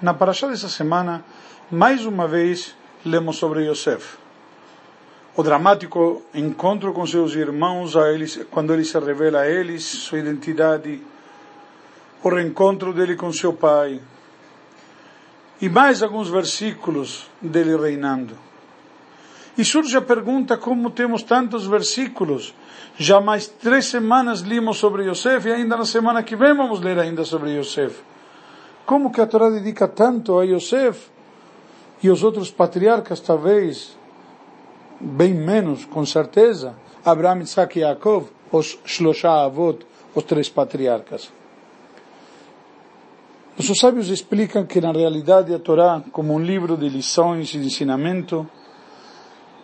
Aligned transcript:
Na 0.00 0.14
paraxá 0.14 0.48
dessa 0.48 0.70
semana, 0.70 1.22
mais 1.70 2.06
uma 2.06 2.26
vez, 2.26 2.74
lemos 3.04 3.36
sobre 3.36 3.66
Yosef. 3.66 4.16
O 5.36 5.42
dramático 5.42 6.22
encontro 6.34 6.94
com 6.94 7.06
seus 7.06 7.34
irmãos, 7.34 7.94
eles, 7.94 8.46
quando 8.50 8.72
ele 8.72 8.82
se 8.82 8.98
revela 8.98 9.40
a 9.40 9.50
eles, 9.50 9.84
sua 9.84 10.20
identidade, 10.20 11.02
o 12.22 12.28
reencontro 12.30 12.94
dele 12.94 13.14
com 13.14 13.30
seu 13.30 13.52
pai, 13.52 14.00
e 15.60 15.68
mais 15.68 16.02
alguns 16.02 16.30
versículos 16.30 17.28
dele 17.38 17.76
reinando. 17.76 18.34
E 19.58 19.64
surge 19.66 19.98
a 19.98 20.00
pergunta 20.00 20.56
como 20.56 20.90
temos 20.90 21.22
tantos 21.22 21.66
versículos. 21.66 22.54
Já 22.96 23.20
mais 23.20 23.46
três 23.46 23.84
semanas 23.84 24.40
limos 24.40 24.78
sobre 24.78 25.04
Yosef 25.04 25.46
e 25.46 25.52
ainda 25.52 25.76
na 25.76 25.84
semana 25.84 26.22
que 26.22 26.34
vem 26.34 26.56
vamos 26.56 26.80
ler 26.80 26.98
ainda 26.98 27.22
sobre 27.22 27.50
Yosef. 27.50 28.09
Como 28.90 29.12
que 29.12 29.20
a 29.20 29.26
Torá 29.28 29.48
dedica 29.48 29.86
tanto 29.86 30.36
a 30.40 30.42
Yosef 30.42 31.12
e 32.02 32.10
os 32.10 32.24
outros 32.24 32.50
patriarcas 32.50 33.20
talvez 33.20 33.96
bem 34.98 35.32
menos, 35.32 35.84
com 35.84 36.04
certeza, 36.04 36.74
Abraão, 37.04 37.40
Isaac 37.40 37.78
e 37.78 37.82
Yaakov, 37.82 38.26
os 38.50 38.80
Shloshah 38.84 39.44
Avot, 39.44 39.86
os 40.12 40.24
três 40.24 40.48
patriarcas. 40.48 41.30
Os 43.56 43.78
sábios 43.78 44.08
explicam 44.08 44.66
que 44.66 44.80
na 44.80 44.90
realidade 44.90 45.54
a 45.54 45.60
Torá, 45.60 46.02
como 46.10 46.34
um 46.34 46.40
livro 46.40 46.76
de 46.76 46.88
lições 46.88 47.54
e 47.54 47.60
de 47.60 47.66
ensinamento, 47.66 48.44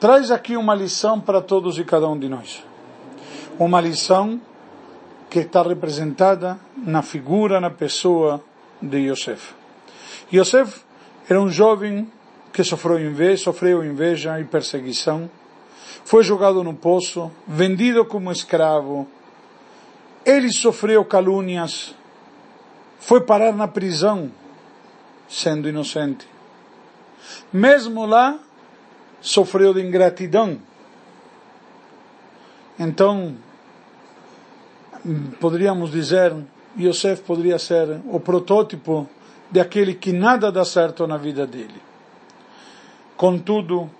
traz 0.00 0.30
aqui 0.30 0.56
uma 0.56 0.74
lição 0.74 1.20
para 1.20 1.42
todos 1.42 1.78
e 1.78 1.84
cada 1.84 2.08
um 2.08 2.18
de 2.18 2.26
nós. 2.26 2.64
Uma 3.58 3.82
lição 3.82 4.40
que 5.28 5.40
está 5.40 5.62
representada 5.62 6.58
na 6.74 7.02
figura, 7.02 7.60
na 7.60 7.68
pessoa 7.68 8.42
de 8.80 8.98
Yosef. 8.98 9.54
Yosef 10.32 10.82
era 11.28 11.40
um 11.40 11.48
jovem 11.48 12.10
que 12.52 12.64
sofreu 12.64 12.98
inveja, 12.98 13.44
sofreu 13.44 13.84
inveja 13.84 14.40
e 14.40 14.44
perseguição, 14.44 15.30
foi 16.04 16.22
jogado 16.22 16.64
no 16.64 16.74
poço, 16.74 17.30
vendido 17.46 18.04
como 18.04 18.32
escravo, 18.32 19.06
ele 20.24 20.52
sofreu 20.52 21.04
calúnias, 21.04 21.94
foi 22.98 23.20
parar 23.20 23.52
na 23.52 23.68
prisão, 23.68 24.30
sendo 25.28 25.68
inocente. 25.68 26.28
Mesmo 27.52 28.04
lá, 28.04 28.38
sofreu 29.20 29.72
de 29.72 29.80
ingratidão. 29.80 30.60
Então, 32.78 33.36
poderíamos 35.38 35.90
dizer, 35.90 36.34
Yosef 36.78 37.22
poderia 37.22 37.58
ser 37.58 38.00
o 38.06 38.20
protótipo 38.20 39.08
de 39.50 39.60
aquele 39.60 39.94
que 39.94 40.12
nada 40.12 40.52
dá 40.52 40.64
certo 40.64 41.06
na 41.06 41.16
vida 41.16 41.46
dele. 41.46 41.80
Contudo, 43.16 43.90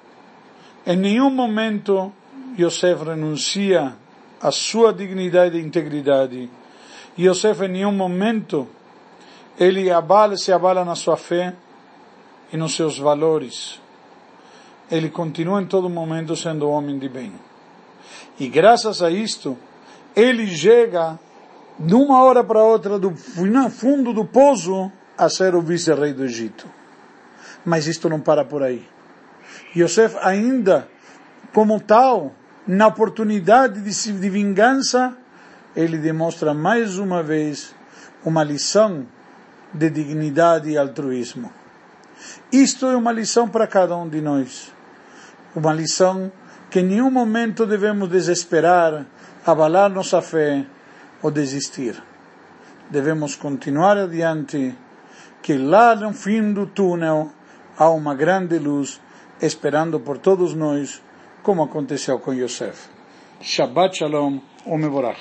em 0.86 0.96
nenhum 0.96 1.30
momento 1.30 2.12
Yosef 2.58 3.04
renuncia 3.04 3.94
à 4.40 4.50
sua 4.50 4.92
dignidade 4.92 5.58
e 5.58 5.60
integridade. 5.60 6.50
Yosef 7.18 7.64
em 7.64 7.68
nenhum 7.68 7.92
momento 7.92 8.68
ele 9.58 9.90
abala, 9.90 10.36
se 10.36 10.52
abala 10.52 10.84
na 10.84 10.94
sua 10.94 11.16
fé 11.16 11.54
e 12.52 12.56
nos 12.56 12.74
seus 12.74 12.98
valores 12.98 13.80
ele 14.90 15.08
continua 15.08 15.62
em 15.62 15.66
todo 15.66 15.88
momento 15.88 16.34
sendo 16.34 16.68
homem 16.68 16.98
de 16.98 17.08
bem. 17.08 17.32
E 18.38 18.48
graças 18.48 19.02
a 19.02 19.10
isto, 19.10 19.56
ele 20.16 20.46
chega 20.48 21.18
de 21.80 21.94
uma 21.94 22.22
hora 22.22 22.44
para 22.44 22.62
outra 22.62 22.98
do 22.98 23.14
fundo 23.70 24.12
do 24.12 24.24
poço 24.24 24.92
a 25.16 25.28
ser 25.28 25.54
o 25.54 25.60
vice-rei 25.60 26.12
do 26.12 26.24
Egito. 26.24 26.66
Mas 27.64 27.86
isto 27.86 28.08
não 28.08 28.20
para 28.20 28.44
por 28.44 28.62
aí. 28.62 28.86
Yosef 29.74 30.16
ainda, 30.22 30.88
como 31.52 31.80
tal, 31.80 32.34
na 32.66 32.86
oportunidade 32.86 33.80
de, 33.80 34.12
de 34.12 34.30
vingança, 34.30 35.16
ele 35.74 35.98
demonstra 35.98 36.54
mais 36.54 36.98
uma 36.98 37.22
vez 37.22 37.74
uma 38.24 38.44
lição 38.44 39.06
de 39.72 39.90
dignidade 39.90 40.70
e 40.70 40.78
altruísmo. 40.78 41.50
Isto 42.52 42.86
é 42.86 42.96
uma 42.96 43.12
lição 43.12 43.48
para 43.48 43.66
cada 43.66 43.96
um 43.96 44.08
de 44.08 44.20
nós 44.20 44.72
uma 45.54 45.72
lição 45.72 46.30
que 46.70 46.80
em 46.80 46.84
nenhum 46.84 47.10
momento 47.10 47.66
devemos 47.66 48.08
desesperar, 48.08 49.04
abalar 49.44 49.90
nossa 49.90 50.22
fé 50.22 50.64
ou 51.22 51.30
desistir. 51.30 52.02
Devemos 52.90 53.36
continuar 53.36 53.96
adiante, 53.96 54.74
que 55.42 55.56
lá 55.56 55.94
no 55.94 56.12
fim 56.12 56.52
do 56.52 56.66
túnel 56.66 57.30
há 57.78 57.88
uma 57.90 58.14
grande 58.14 58.58
luz 58.58 59.00
esperando 59.40 60.00
por 60.00 60.18
todos 60.18 60.54
nós, 60.54 61.02
como 61.42 61.62
aconteceu 61.62 62.18
com 62.18 62.34
Yosef. 62.34 62.88
Shabbat 63.40 63.96
Shalom, 63.96 64.40
Omevorach. 64.66 65.20